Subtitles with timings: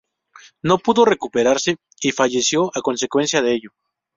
[0.63, 3.69] No pudo recuperarse y falleció a consecuencia de ello.